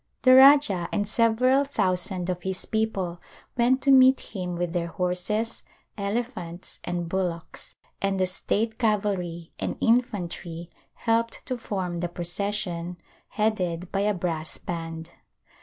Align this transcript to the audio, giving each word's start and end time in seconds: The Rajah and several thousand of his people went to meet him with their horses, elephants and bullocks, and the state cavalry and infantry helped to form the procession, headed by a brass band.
The 0.23 0.33
Rajah 0.33 0.89
and 0.91 1.07
several 1.07 1.63
thousand 1.63 2.31
of 2.31 2.41
his 2.41 2.65
people 2.65 3.21
went 3.55 3.83
to 3.83 3.91
meet 3.91 4.19
him 4.35 4.55
with 4.55 4.73
their 4.73 4.87
horses, 4.87 5.61
elephants 5.95 6.79
and 6.83 7.07
bullocks, 7.07 7.75
and 8.01 8.19
the 8.19 8.25
state 8.25 8.79
cavalry 8.79 9.51
and 9.59 9.77
infantry 9.79 10.71
helped 10.95 11.45
to 11.45 11.55
form 11.55 11.97
the 11.99 12.09
procession, 12.09 12.97
headed 13.27 13.91
by 13.91 13.99
a 13.99 14.15
brass 14.15 14.57
band. 14.57 15.11